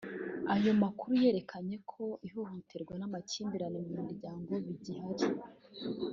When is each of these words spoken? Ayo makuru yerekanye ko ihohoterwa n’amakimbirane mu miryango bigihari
Ayo 0.53 0.71
makuru 0.83 1.11
yerekanye 1.23 1.75
ko 1.91 2.03
ihohoterwa 2.27 2.93
n’amakimbirane 2.97 3.77
mu 3.87 3.93
miryango 4.07 4.51
bigihari 4.65 5.25